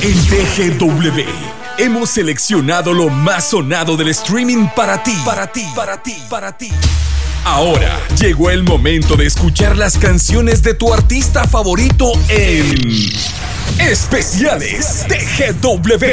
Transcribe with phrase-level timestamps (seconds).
[0.00, 1.20] En TGW
[1.76, 6.70] hemos seleccionado lo más sonado del streaming para ti, para ti, para ti, para ti.
[7.44, 13.10] Ahora llegó el momento de escuchar las canciones de tu artista favorito en
[13.78, 16.06] Especiales TGW.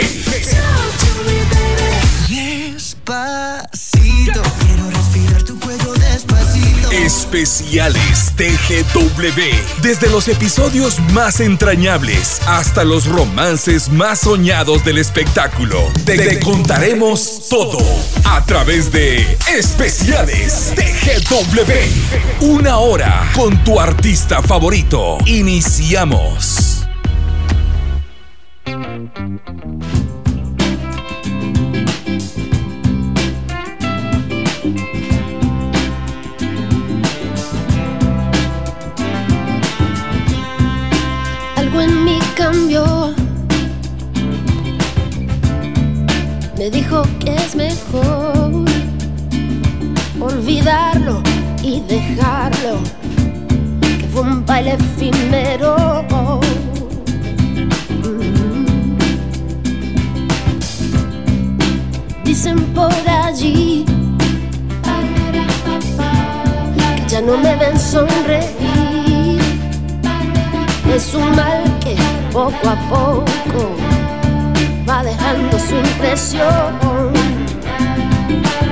[7.04, 9.82] Especiales TGW.
[9.82, 15.80] Desde los episodios más entrañables hasta los romances más soñados del espectáculo.
[16.06, 17.80] Te, te contaremos todo
[18.24, 19.20] a través de
[19.54, 22.46] Especiales TGW.
[22.46, 25.18] Una hora con tu artista favorito.
[25.26, 26.88] Iniciamos.
[42.36, 43.14] Cambió.
[46.58, 48.66] Me dijo que es mejor
[50.20, 51.22] olvidarlo
[51.62, 52.80] y dejarlo.
[54.00, 56.04] Que fue un baile efímero.
[58.04, 58.98] Mm.
[62.24, 63.86] Dicen por allí
[66.96, 68.54] que ya no me ven sonreír.
[70.94, 71.73] Es un mal
[72.34, 73.76] poco a poco
[74.90, 76.80] va dejando su impresión.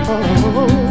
[0.10, 0.91] Oh,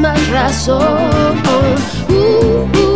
[0.00, 0.80] más razón.
[2.08, 2.89] Uh, uh,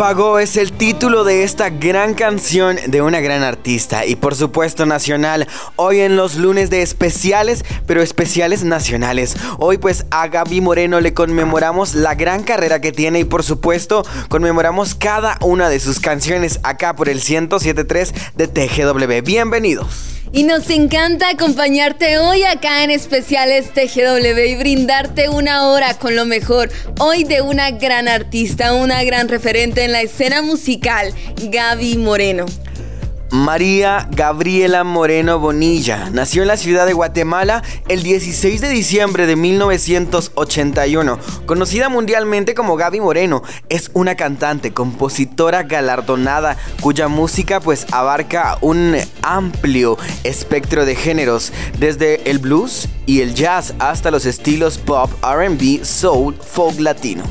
[0.00, 4.86] apagó es el título de esta gran canción de una gran artista y por supuesto
[4.86, 5.46] nacional.
[5.76, 9.36] Hoy en los lunes de especiales, pero especiales nacionales.
[9.58, 14.02] Hoy pues a Gaby Moreno le conmemoramos la gran carrera que tiene y por supuesto
[14.30, 19.22] conmemoramos cada una de sus canciones acá por el 1073 de TGW.
[19.22, 20.19] Bienvenidos.
[20.32, 26.24] Y nos encanta acompañarte hoy acá en especiales TGW y brindarte una hora con lo
[26.24, 31.12] mejor hoy de una gran artista, una gran referente en la escena musical,
[31.50, 32.46] Gaby Moreno.
[33.30, 39.36] María Gabriela Moreno Bonilla nació en la ciudad de Guatemala el 16 de diciembre de
[39.36, 41.18] 1981.
[41.46, 48.96] Conocida mundialmente como Gaby Moreno, es una cantante, compositora galardonada cuya música pues abarca un
[49.22, 55.84] amplio espectro de géneros, desde el blues y el jazz hasta los estilos pop, RB,
[55.84, 57.22] soul, folk latino.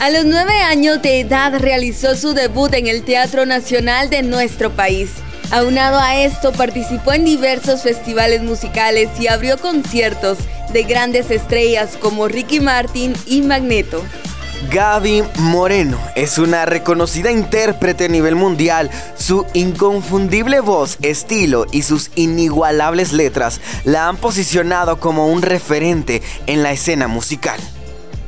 [0.00, 4.70] A los nueve años de edad realizó su debut en el Teatro Nacional de nuestro
[4.70, 5.10] país.
[5.54, 10.36] Aunado a esto, participó en diversos festivales musicales y abrió conciertos
[10.72, 14.02] de grandes estrellas como Ricky Martin y Magneto.
[14.72, 18.90] Gaby Moreno es una reconocida intérprete a nivel mundial.
[19.16, 26.64] Su inconfundible voz, estilo y sus inigualables letras la han posicionado como un referente en
[26.64, 27.60] la escena musical.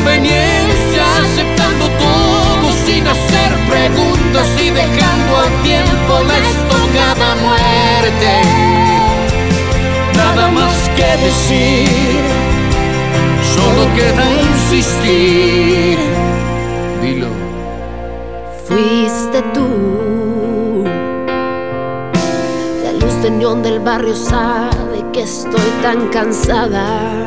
[0.00, 8.32] Conveniencia, aceptando todo sin hacer preguntas y dejando al tiempo la estocada muerte.
[10.16, 12.20] Nada más que decir,
[13.54, 15.98] solo queda insistir.
[17.02, 17.28] Dilo.
[18.66, 20.84] Fuiste tú.
[22.84, 27.26] La luz de neón del barrio sabe que estoy tan cansada.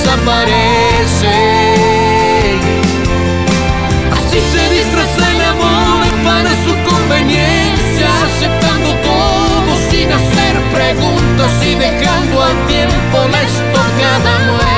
[0.00, 1.36] Desaparece.
[4.12, 12.42] Así se disfraza el amor para su conveniencia, aceptando todo sin hacer preguntas y dejando
[12.42, 14.69] al tiempo la estocada.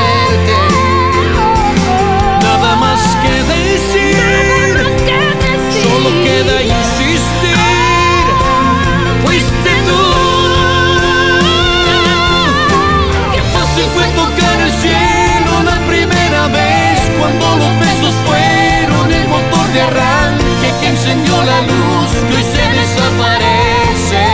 [21.13, 24.25] encendió la luz que hoy se desaparece.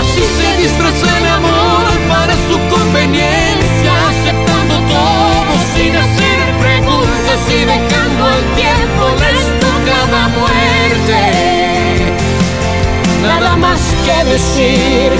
[0.00, 8.24] Así se disfraza el amor para su conveniencia, aceptando todo sin hacer preguntas y dejando
[8.26, 11.22] al tiempo les toca la muerte.
[13.22, 15.12] Nada más que decir,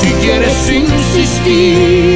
[0.00, 2.09] si quieres insistir.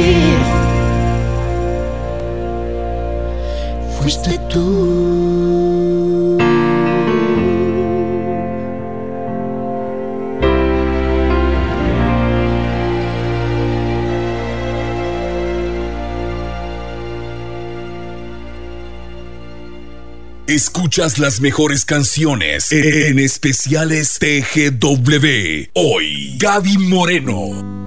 [20.47, 25.69] Escuchas las mejores canciones en especiales TGW.
[25.73, 27.84] Hoy, Gaby Moreno.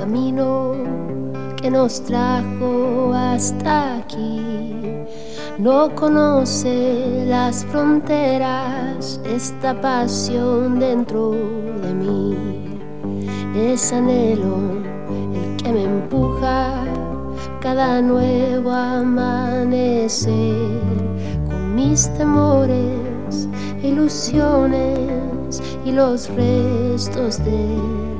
[0.00, 0.72] Camino
[1.60, 4.82] que nos trajo hasta aquí.
[5.58, 11.32] No conoce las fronteras, esta pasión dentro
[11.82, 12.80] de mí.
[13.54, 14.56] Es anhelo
[15.34, 16.82] el que me empuja
[17.60, 20.30] cada nuevo amanecer
[21.46, 23.46] con mis temores,
[23.82, 28.19] ilusiones y los restos del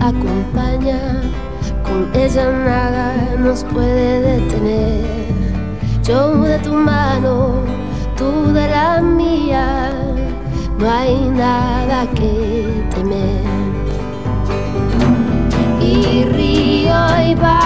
[0.00, 1.00] acompaña,
[1.82, 5.04] con ella nada nos puede detener.
[6.02, 7.62] Yo de tu mano,
[8.16, 9.92] tú de la mía,
[10.78, 13.44] no hay nada que temer.
[15.80, 16.96] Y río
[17.28, 17.65] y bailo,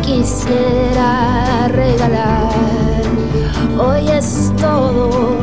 [0.00, 2.52] quisiera regalar.
[3.78, 5.38] Hoy es todo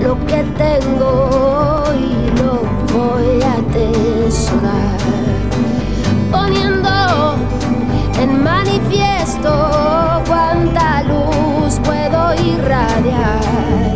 [0.00, 2.62] lo que tengo y lo
[2.96, 4.98] voy a atesorar.
[6.30, 7.34] Poniendo
[8.18, 13.92] en manifiesto cuánta luz puedo irradiar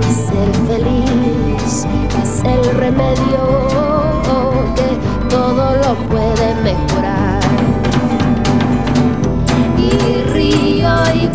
[0.00, 1.86] y ser feliz
[2.20, 3.55] es el remedio
[10.86, 11.25] río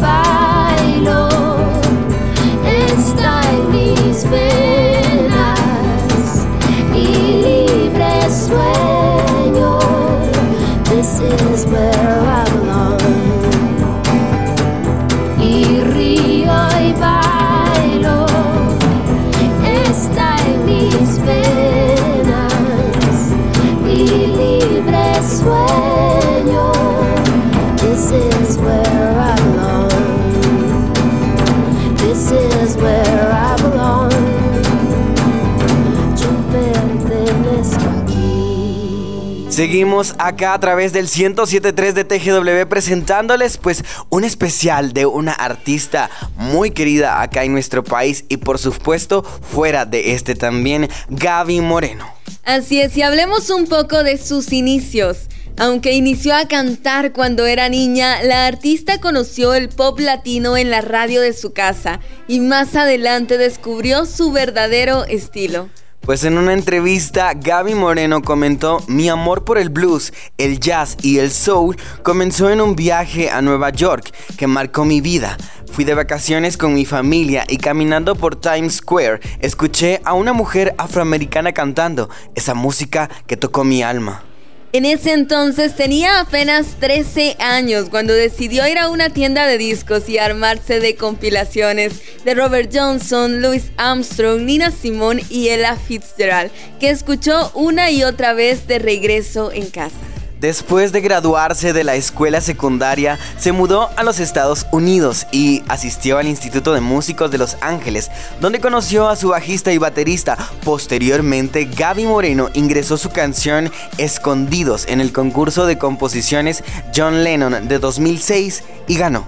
[39.61, 46.09] Seguimos acá a través del 1073 de TGW presentándoles pues un especial de una artista
[46.35, 52.11] muy querida acá en nuestro país y por supuesto fuera de este también, Gaby Moreno.
[52.43, 55.27] Así es, y hablemos un poco de sus inicios.
[55.59, 60.81] Aunque inició a cantar cuando era niña, la artista conoció el pop latino en la
[60.81, 65.69] radio de su casa y más adelante descubrió su verdadero estilo.
[66.01, 71.19] Pues en una entrevista, Gaby Moreno comentó, mi amor por el blues, el jazz y
[71.19, 75.37] el soul comenzó en un viaje a Nueva York que marcó mi vida.
[75.71, 80.73] Fui de vacaciones con mi familia y caminando por Times Square escuché a una mujer
[80.79, 84.23] afroamericana cantando esa música que tocó mi alma.
[84.73, 90.07] En ese entonces tenía apenas 13 años cuando decidió ir a una tienda de discos
[90.07, 96.89] y armarse de compilaciones de Robert Johnson, Louis Armstrong, Nina Simone y Ella Fitzgerald, que
[96.89, 99.97] escuchó una y otra vez de regreso en casa.
[100.41, 106.17] Después de graduarse de la escuela secundaria, se mudó a los Estados Unidos y asistió
[106.17, 110.39] al Instituto de Músicos de Los Ángeles, donde conoció a su bajista y baterista.
[110.63, 116.63] Posteriormente, Gaby Moreno ingresó su canción Escondidos en el concurso de composiciones
[116.95, 119.27] John Lennon de 2006 y ganó.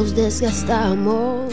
[0.00, 1.52] Nos desgastamos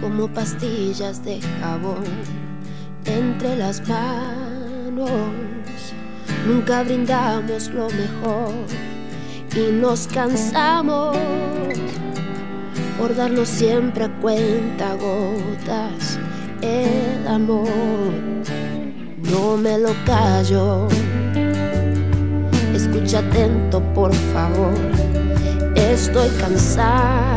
[0.00, 2.04] como pastillas de jabón
[3.06, 5.10] entre las manos.
[6.46, 8.52] Nunca brindamos lo mejor
[9.56, 11.16] y nos cansamos
[13.00, 16.20] por darnos siempre a cuenta gotas
[16.62, 17.66] el amor.
[19.28, 20.86] No me lo callo.
[22.72, 25.09] Escucha atento, por favor
[26.00, 27.34] estoy cansada.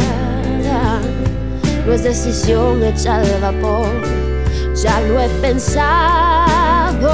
[1.86, 3.90] No es decisión hecha de vapor,
[4.74, 7.12] ya lo he pensado.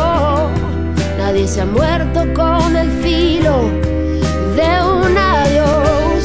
[1.17, 3.63] Nadie se ha muerto con el filo
[4.55, 6.23] de un adiós.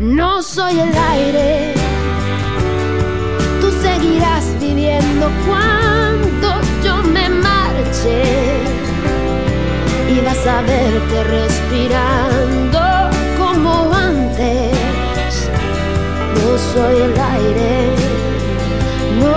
[0.00, 1.74] No soy el aire,
[3.60, 8.24] tú seguirás viviendo cuando yo me marche
[10.12, 12.87] y vas a verte respirando
[16.78, 17.72] soy el aire,
[19.20, 19.36] no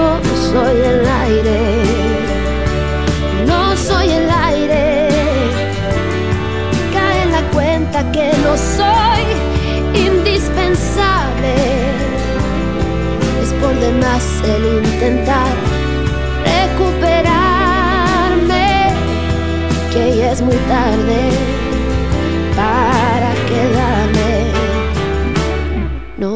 [0.51, 1.59] soy el aire,
[3.47, 4.85] no soy el aire.
[6.93, 9.23] Cae la cuenta que no soy
[10.07, 11.53] indispensable.
[13.41, 14.23] Es por demás
[14.53, 15.53] el intentar
[16.53, 18.69] recuperarme,
[19.91, 21.19] que ya es muy tarde
[22.55, 23.80] para quedarme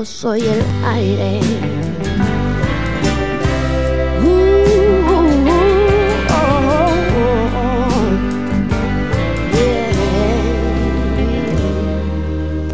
[0.05, 1.39] soy el aire.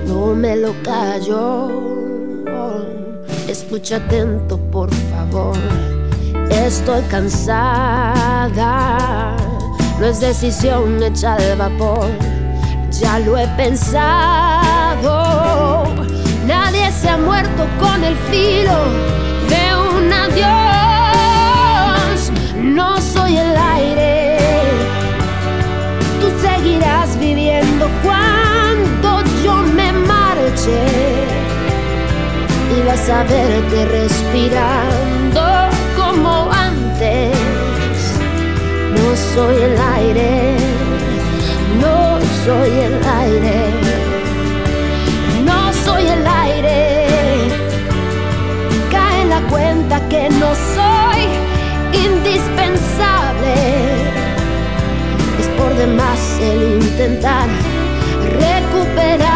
[0.07, 1.69] No me lo callo.
[3.47, 5.57] Escucha atento, por favor.
[6.49, 8.57] Estoy cansada.
[9.99, 12.09] No es decisión hecha de vapor.
[12.91, 14.60] Ya lo he pensado
[17.01, 18.77] se ha muerto con el filo
[19.49, 19.63] de
[19.97, 20.51] un adiós.
[22.61, 24.37] No soy el aire.
[26.19, 30.79] Tú seguirás viviendo cuando yo me marche.
[32.77, 35.41] Y vas a verte respirando
[35.95, 37.35] como antes.
[38.95, 40.55] No soy el aire.
[41.81, 43.80] No soy el aire
[49.51, 51.21] cuenta que no soy
[52.07, 53.55] indispensable.
[55.39, 57.47] Es por demás el intentar
[58.39, 59.27] recuperarme,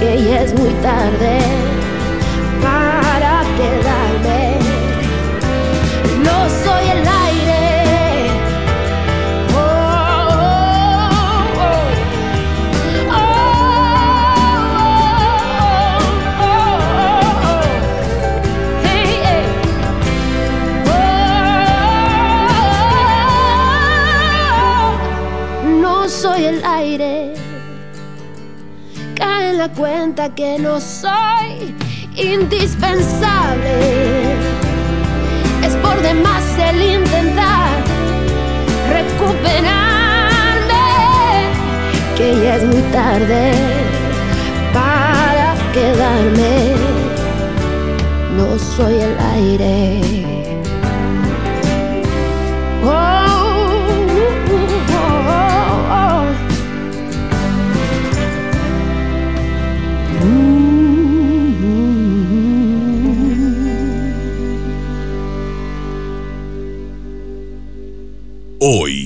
[0.00, 1.38] que ya es muy tarde
[2.62, 4.56] para quedarme.
[6.24, 6.89] No soy
[30.20, 31.74] cuenta que no soy
[32.14, 34.34] indispensable.
[35.64, 37.70] Es por demás el intentar
[38.90, 39.64] recuperarme,
[42.16, 43.52] que ya es muy tarde
[44.74, 46.74] para quedarme.
[48.36, 50.19] No soy el aire.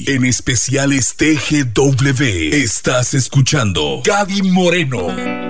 [0.06, 5.43] En especiales TGW, estás escuchando Gaby Moreno.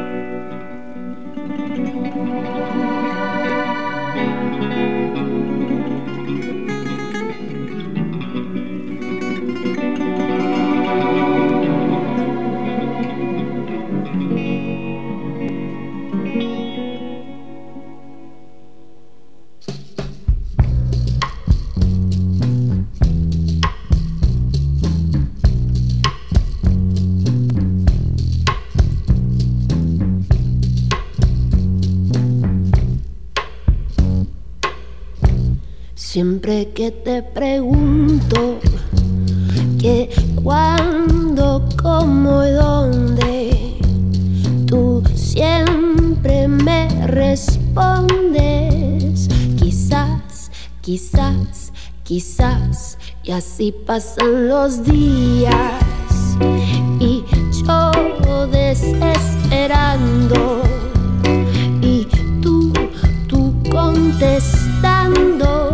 [37.14, 38.59] Te pregunto
[39.81, 40.11] que
[40.42, 43.79] cuándo, cómo y dónde,
[44.66, 47.68] tú siempre me respondes.
[49.57, 50.50] Quizás,
[50.81, 51.72] quizás,
[52.03, 55.85] quizás, y así pasan los días
[56.98, 57.22] y
[57.64, 60.62] yo desesperando
[61.81, 62.09] y
[62.42, 62.72] tú,
[63.29, 65.74] tú contestando.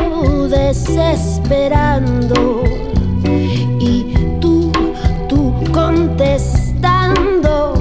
[0.49, 2.63] desesperando
[3.79, 4.71] y tú,
[5.27, 7.73] tú contestando.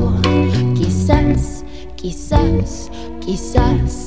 [0.75, 1.65] Quizás,
[1.97, 4.00] quizás, quizás.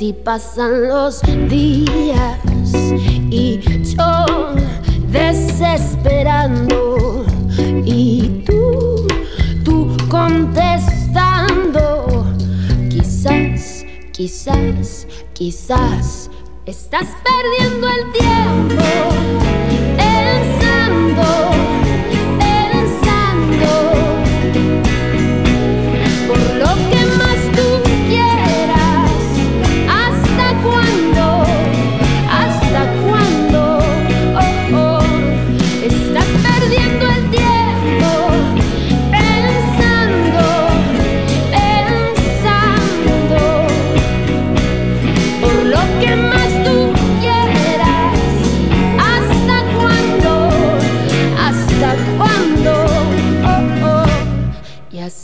[0.00, 2.38] Así pasan los días
[3.30, 4.54] y yo
[5.08, 6.56] desesperando
[7.84, 9.06] y tú,
[9.62, 11.84] tú contestando.
[12.88, 16.30] Quizás, quizás, quizás
[16.64, 19.49] estás perdiendo el tiempo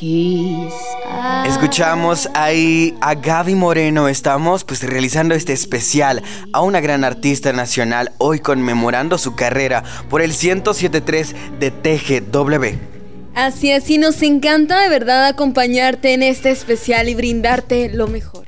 [0.00, 1.46] quizás.
[1.46, 4.08] Escuchamos ahí a Gaby Moreno.
[4.08, 10.22] Estamos pues realizando este especial a una gran artista nacional hoy conmemorando su carrera por
[10.22, 12.78] el 1073 de TGW.
[13.34, 18.46] Así es, y nos encanta de verdad acompañarte en este especial y brindarte lo mejor.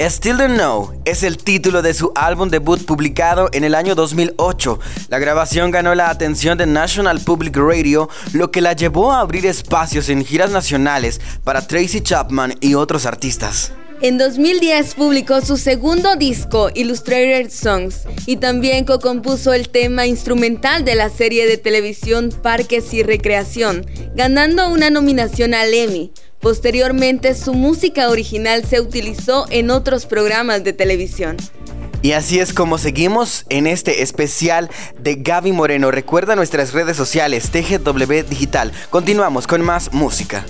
[0.00, 4.80] Still Don't Know es el título de su álbum debut publicado en el año 2008.
[5.08, 9.46] La grabación ganó la atención de National Public Radio, lo que la llevó a abrir
[9.46, 13.72] espacios en giras nacionales para Tracy Chapman y otros artistas.
[14.00, 20.96] En 2010 publicó su segundo disco, Illustrated Songs, y también co-compuso el tema instrumental de
[20.96, 26.12] la serie de televisión Parques y Recreación, ganando una nominación al Emmy.
[26.44, 31.38] Posteriormente, su música original se utilizó en otros programas de televisión.
[32.02, 34.68] Y así es como seguimos en este especial
[35.00, 35.90] de Gaby Moreno.
[35.90, 38.72] Recuerda nuestras redes sociales, TGW Digital.
[38.90, 40.44] Continuamos con más música.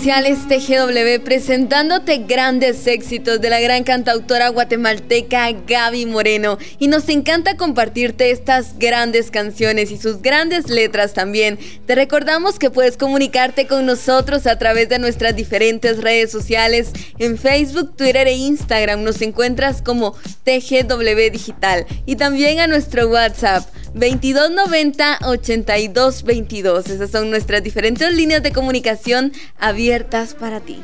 [0.00, 8.30] TGW presentándote grandes éxitos de la gran cantautora guatemalteca Gaby Moreno y nos encanta compartirte
[8.30, 11.58] estas grandes canciones y sus grandes letras también.
[11.84, 17.36] Te recordamos que puedes comunicarte con nosotros a través de nuestras diferentes redes sociales en
[17.36, 19.02] Facebook, Twitter e Instagram.
[19.02, 20.12] Nos encuentras como
[20.44, 23.64] TGW Digital y también a nuestro WhatsApp
[23.98, 26.88] 2290 8222.
[26.88, 30.82] Esas son nuestras diferentes líneas de comunicación abiertas para ti.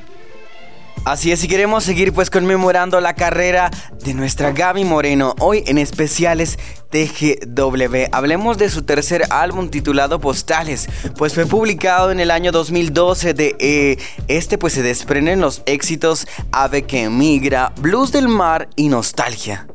[1.05, 3.70] Así es, y queremos seguir pues conmemorando la carrera
[4.03, 8.07] de nuestra Gaby Moreno, hoy en especiales TGW.
[8.11, 13.55] Hablemos de su tercer álbum titulado Postales, pues fue publicado en el año 2012 de
[13.59, 13.98] eh,
[14.29, 19.66] este pues se desprenden los éxitos Ave que emigra, Blues del Mar y Nostalgia.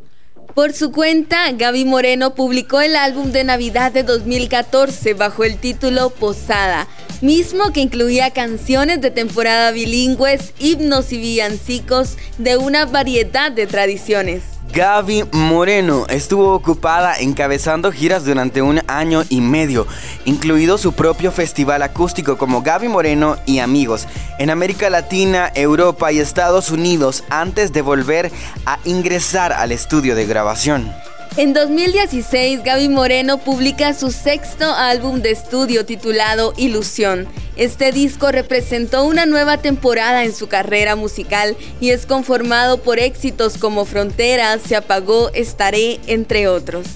[0.60, 6.10] Por su cuenta, Gaby Moreno publicó el álbum de Navidad de 2014 bajo el título
[6.10, 6.86] Posada,
[7.22, 14.59] mismo que incluía canciones de temporada bilingües, himnos y villancicos de una variedad de tradiciones.
[14.72, 19.88] Gaby Moreno estuvo ocupada encabezando giras durante un año y medio,
[20.26, 26.20] incluido su propio festival acústico como Gaby Moreno y Amigos, en América Latina, Europa y
[26.20, 28.32] Estados Unidos antes de volver
[28.68, 30.94] a ingresar al estudio de grabación.
[31.38, 37.28] En 2016, Gaby Moreno publica su sexto álbum de estudio titulado Ilusión.
[37.56, 43.58] Este disco representó una nueva temporada en su carrera musical y es conformado por éxitos
[43.58, 46.88] como Fronteras, Se apagó, Estaré, entre otros.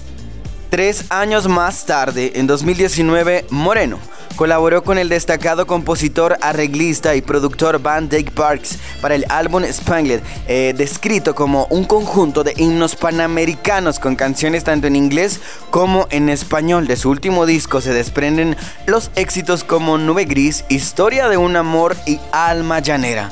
[0.68, 4.00] Tres años más tarde, en 2019, Moreno
[4.36, 10.22] Colaboró con el destacado compositor, arreglista y productor Van Dyke Parks para el álbum Spangled,
[10.48, 16.28] eh, descrito como un conjunto de himnos panamericanos con canciones tanto en inglés como en
[16.28, 16.88] español.
[16.88, 21.96] De su último disco se desprenden los éxitos como Nube Gris, Historia de un amor
[22.06, 23.30] y Alma Llanera.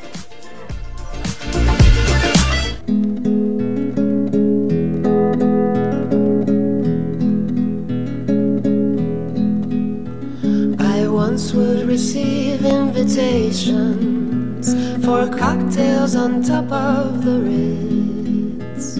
[15.30, 18.98] cocktails on top of the Ritz.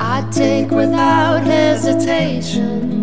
[0.00, 2.94] I take without hesitation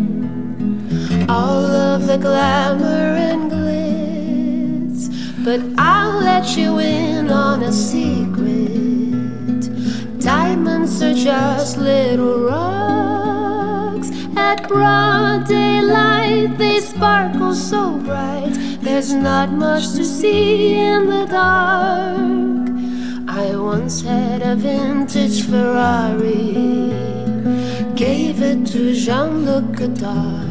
[1.30, 5.02] all of the glamour and glitz.
[5.46, 9.62] But I'll let you in on a secret.
[10.20, 14.10] Diamonds are just little rocks.
[14.36, 18.61] At broad daylight, they sparkle so bright.
[18.92, 22.68] There's not much to see in the dark.
[23.30, 26.92] I once had a vintage Ferrari,
[27.96, 30.50] gave it to Jean Luc Godard.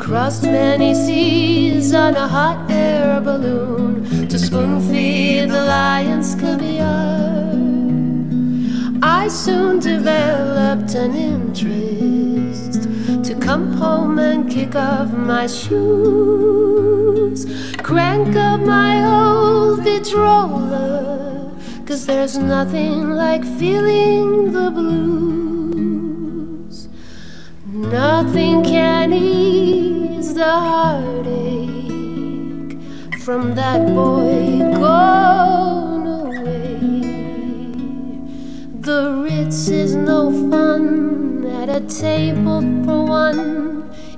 [0.00, 7.52] Crossed many seas on a hot air balloon to spoon feed the lions caviar.
[9.02, 12.63] I soon developed an interest
[13.84, 17.40] home and kick off my shoes,
[17.88, 20.86] crank up my old vitrola,
[21.86, 26.76] cause there's nothing like feeling the blues.
[27.66, 31.54] Nothing can ease the heartache
[33.24, 36.78] from that boy gone away.
[38.88, 40.20] The Ritz is no
[40.50, 40.84] fun
[41.60, 43.53] at a table for one.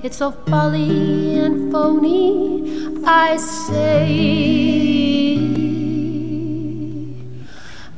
[0.07, 4.07] It's all folly and phony, I say.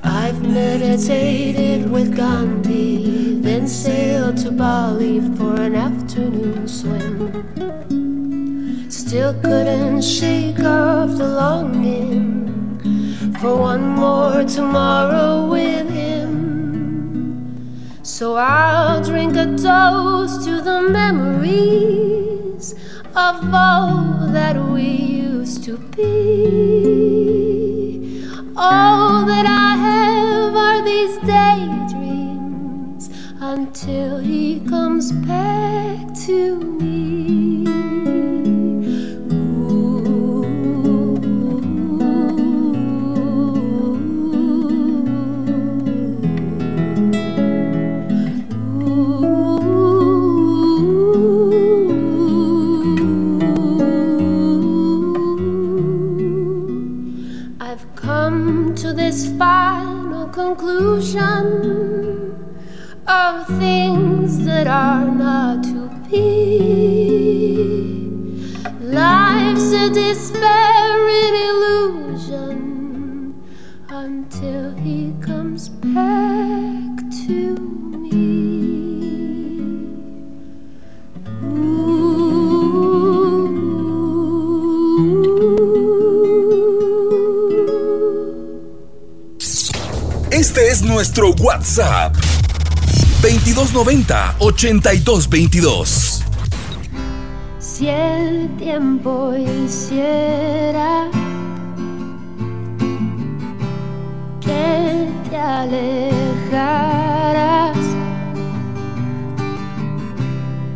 [0.03, 7.29] I've meditated with Gandhi, then sailed to Bali for an afternoon swim.
[8.91, 12.81] Still couldn't shake off the longing
[13.39, 15.88] for one more tomorrow with.
[18.19, 22.75] So I'll drink a toast to the memories
[23.15, 26.05] of all that we used to be.
[28.57, 33.09] All that I have are these daydreams
[33.41, 35.48] until he comes back
[63.47, 66.29] things that are not to be.
[68.81, 72.59] Life's a despairing illusion
[73.89, 77.57] until he comes back to
[78.03, 78.15] me.
[81.45, 81.99] Ooh.
[90.31, 92.18] Este es nuestro WhatsApp.
[93.55, 96.25] 2290 8222.
[97.59, 101.09] Si el tiempo hiciera
[104.41, 107.77] que te alejaras,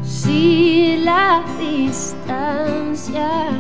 [0.03, 3.51] si la distancia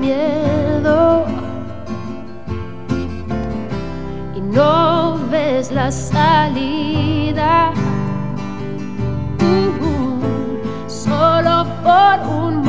[0.00, 1.24] miedo
[4.34, 7.72] y no ves la salida.
[10.86, 12.63] solo por un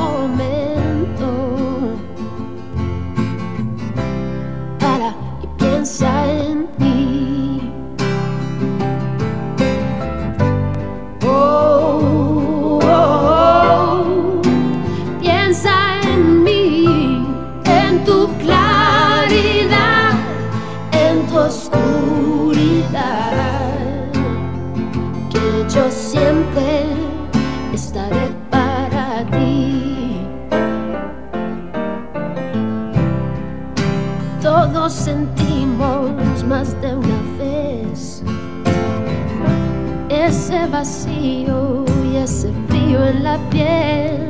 [40.79, 44.29] vacío y ese frío en la piel.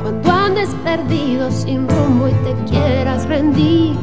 [0.00, 3.96] Cuando andes perdido sin rumbo y te quieras rendir,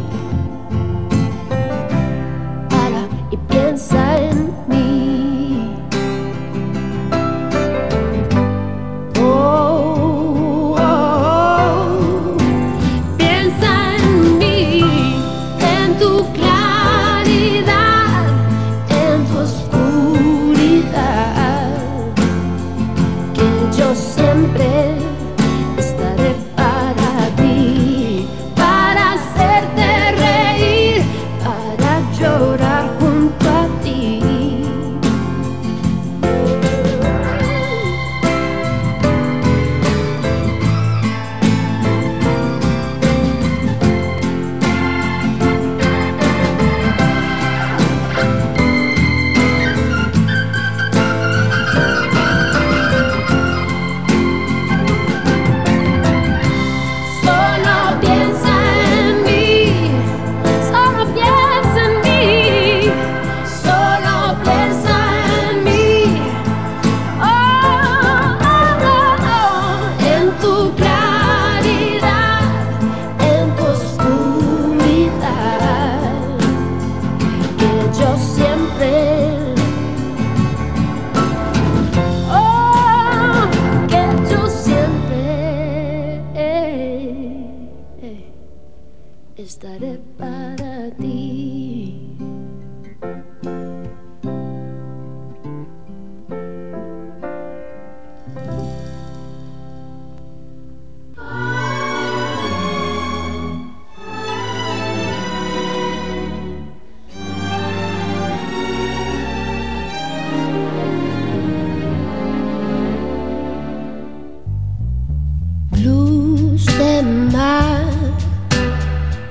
[116.59, 117.03] Lose
[117.33, 117.85] my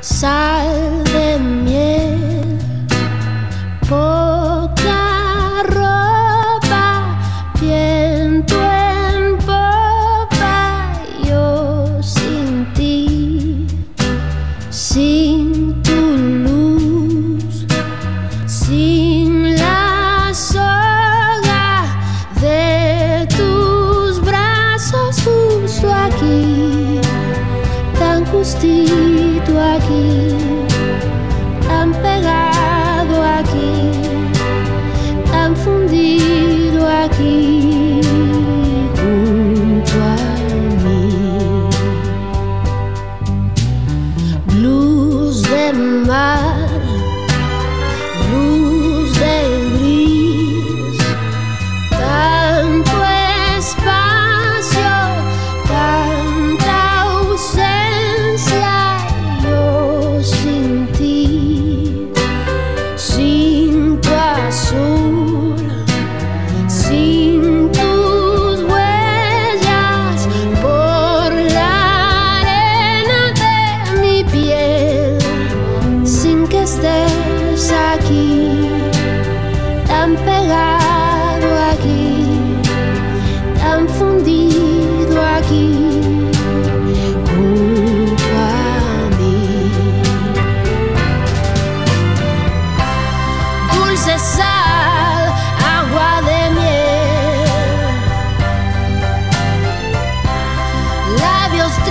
[0.01, 0.18] side.
[0.18, 0.98] Silence.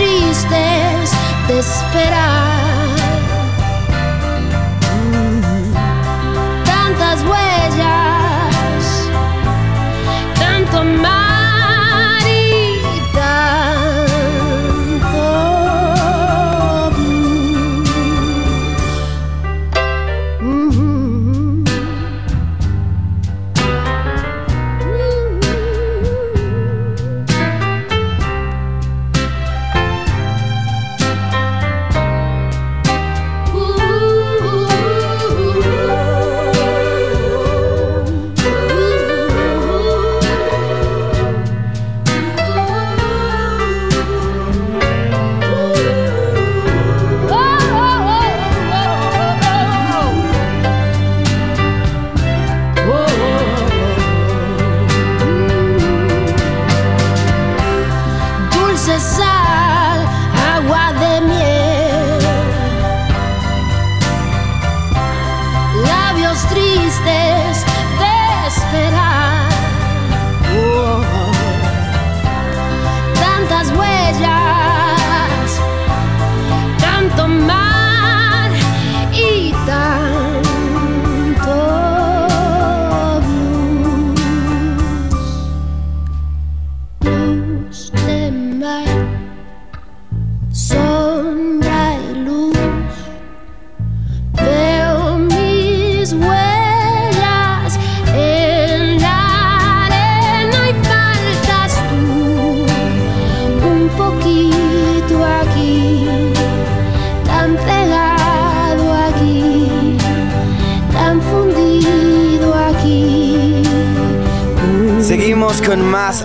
[0.07, 1.11] tristezas
[1.47, 2.76] de esperar.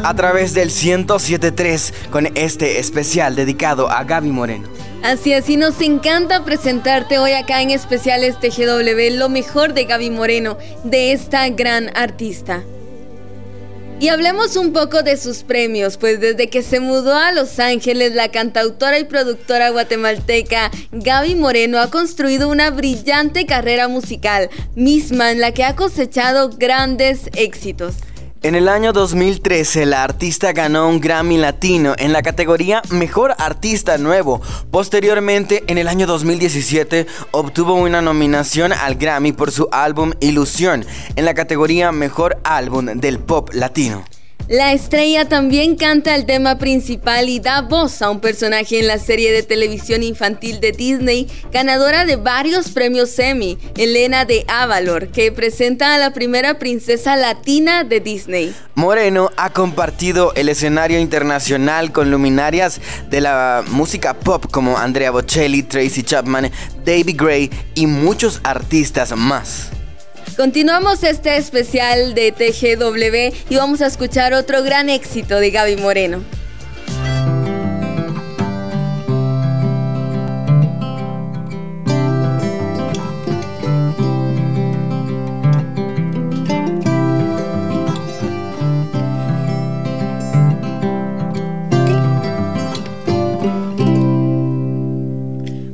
[0.03, 4.69] A través del 1073 con este especial dedicado a Gaby Moreno.
[5.03, 10.11] Así es, y nos encanta presentarte hoy acá en Especiales TGW lo mejor de Gaby
[10.11, 12.63] Moreno, de esta gran artista.
[14.01, 18.15] Y hablemos un poco de sus premios, pues desde que se mudó a Los Ángeles,
[18.15, 25.41] la cantautora y productora guatemalteca Gaby Moreno ha construido una brillante carrera musical, misma en
[25.41, 27.97] la que ha cosechado grandes éxitos.
[28.45, 33.99] En el año 2013, la artista ganó un Grammy Latino en la categoría Mejor Artista
[33.99, 34.43] Nuevo.
[34.73, 40.85] Posteriormente, en el año 2017, obtuvo una nominación al Grammy por su álbum Ilusión
[41.15, 44.03] en la categoría Mejor Álbum del Pop Latino.
[44.49, 48.99] La estrella también canta el tema principal y da voz a un personaje en la
[48.99, 55.31] serie de televisión infantil de Disney, ganadora de varios premios Emmy, Elena de Avalor, que
[55.31, 58.55] presenta a la primera princesa latina de Disney.
[58.75, 62.81] Moreno ha compartido el escenario internacional con luminarias
[63.11, 66.51] de la música pop como Andrea Bocelli, Tracy Chapman,
[66.85, 69.71] David Gray y muchos artistas más.
[70.37, 76.23] Continuamos este especial de TGW y vamos a escuchar otro gran éxito de Gaby Moreno.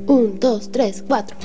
[0.07, 1.37] Un, dos, tres, cuatro.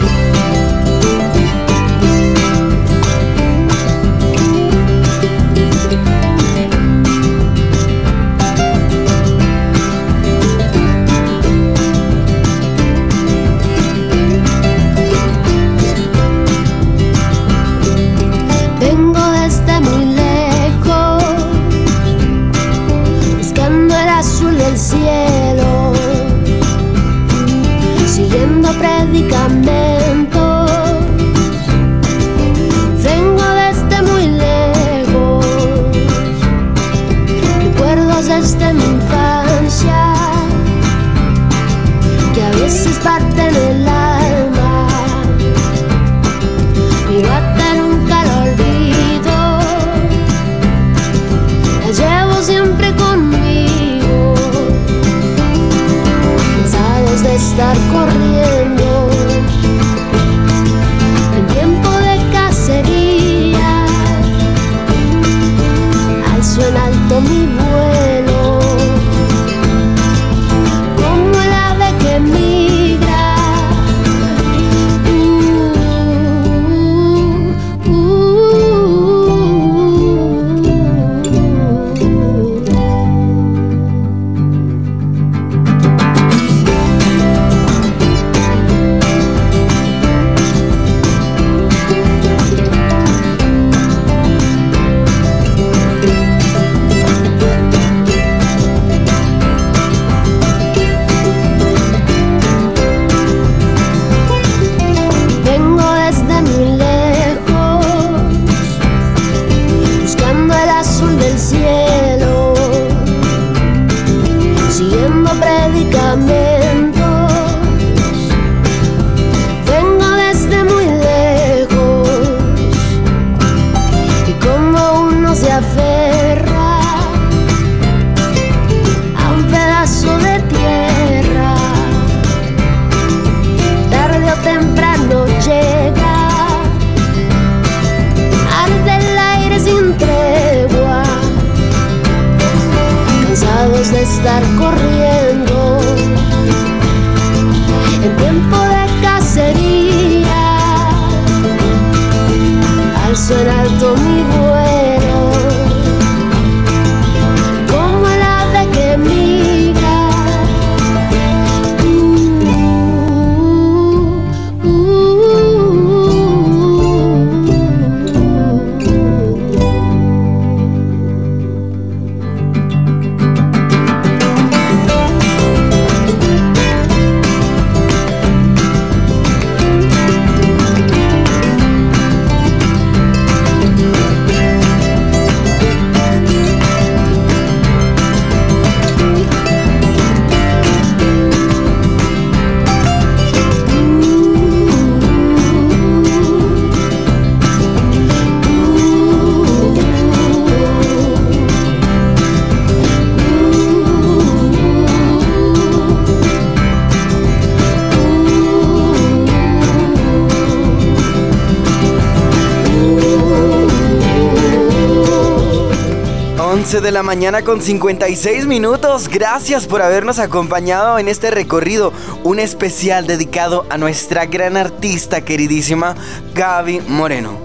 [216.82, 219.07] De la mañana con 56 minutos.
[219.07, 221.93] Gracias por habernos acompañado en este recorrido,
[222.24, 225.95] un especial dedicado a nuestra gran artista queridísima
[226.34, 227.38] Gaby Moreno.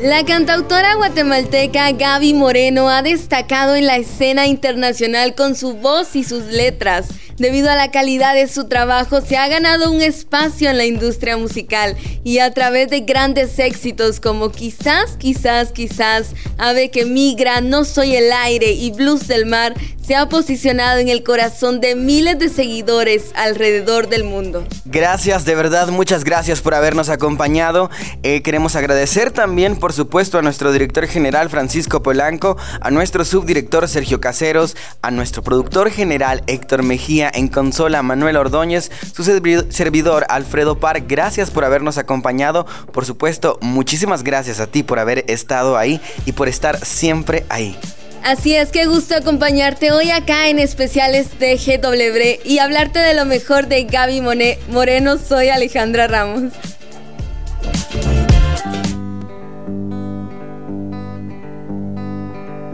[0.00, 6.22] La cantautora guatemalteca Gaby Moreno ha destacado en la escena internacional con su voz y
[6.22, 7.08] sus letras
[7.38, 11.36] Debido a la calidad de su trabajo, se ha ganado un espacio en la industria
[11.36, 17.84] musical y a través de grandes éxitos como Quizás, quizás, quizás, Ave que migra, No
[17.84, 19.74] soy el aire y Blues del mar,
[20.06, 24.64] se ha posicionado en el corazón de miles de seguidores alrededor del mundo.
[24.84, 27.90] Gracias, de verdad, muchas gracias por habernos acompañado.
[28.22, 33.88] Eh, queremos agradecer también, por supuesto, a nuestro director general Francisco Polanco, a nuestro subdirector
[33.88, 40.78] Sergio Caseros, a nuestro productor general Héctor Mejía, en consola Manuel Ordóñez, su servidor Alfredo
[40.78, 41.02] Par.
[41.06, 42.66] Gracias por habernos acompañado.
[42.92, 47.78] Por supuesto, muchísimas gracias a ti por haber estado ahí y por estar siempre ahí.
[48.26, 53.24] Así es que gusto acompañarte hoy acá en especiales de GW y hablarte de lo
[53.24, 54.20] mejor de Gaby
[54.68, 55.16] Moreno.
[55.16, 56.52] Soy Alejandra Ramos.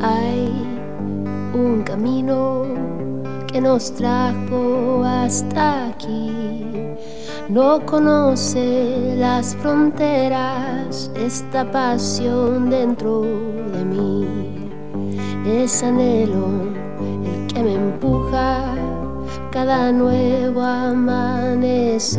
[0.01, 0.51] Hay
[1.53, 2.92] un camino
[3.53, 6.33] que nos trajo hasta aquí.
[7.49, 14.71] No conoce las fronteras, esta pasión dentro de mí
[15.47, 16.47] es anhelo
[17.25, 18.75] el que me empuja
[19.51, 22.17] cada nuevo amanecer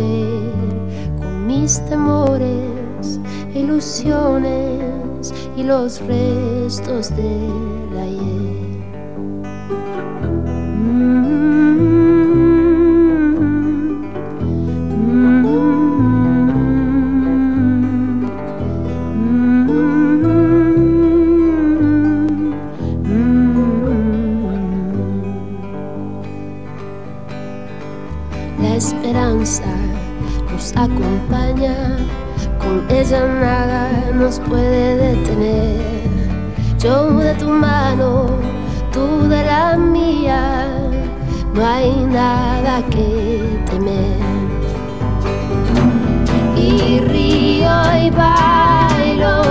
[1.17, 3.19] con mis temores,
[3.55, 8.42] ilusiones y los restos del ayer.
[34.23, 35.81] Nos puede detener.
[36.79, 38.25] Yo de tu mano,
[38.91, 40.65] tú de la mía,
[41.53, 44.19] no hay nada que temer.
[46.55, 47.71] Y río
[48.01, 49.41] y bailo,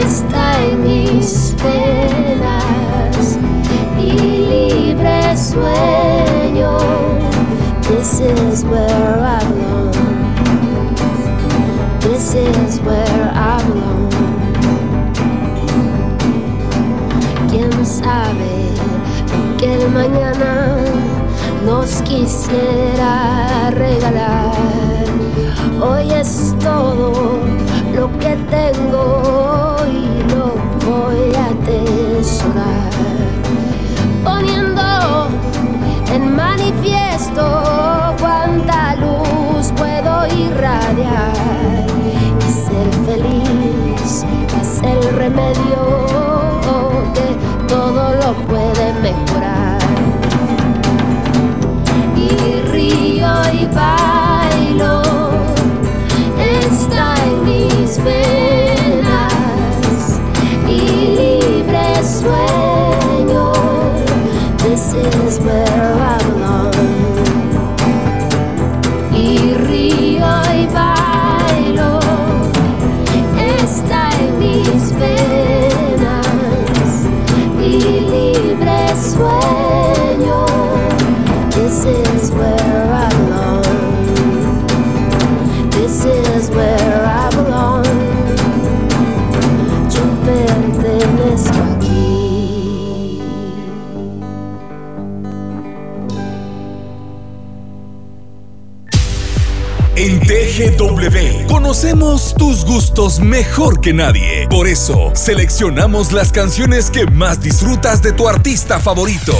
[0.00, 3.38] está en mis penas
[3.98, 4.12] y
[4.52, 6.78] libre sueño.
[7.88, 10.15] This is where I belong.
[12.36, 14.10] This is where I belong.
[17.48, 18.56] ¿Quién sabe
[19.56, 20.76] que el mañana
[21.64, 24.52] nos quisiera regalar?
[25.80, 27.40] Hoy es todo
[27.94, 30.46] lo que tengo y lo
[30.84, 32.92] voy a atesorar.
[34.22, 35.28] Poniendo
[36.12, 37.65] en manifiesto
[45.38, 45.75] el
[101.46, 104.46] conocemos tus gustos mejor que nadie.
[104.48, 109.32] Por eso, seleccionamos las canciones que más disfrutas de tu artista favorito.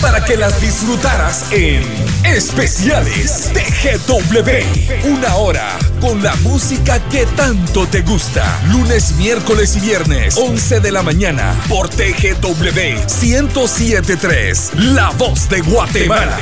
[0.00, 1.82] Para que las disfrutaras en
[2.24, 5.08] Especiales TGW.
[5.08, 8.60] Una hora con la música que tanto te gusta.
[8.72, 16.36] Lunes, miércoles y viernes, 11 de la mañana, por TGW 1073, La Voz de Guatemala.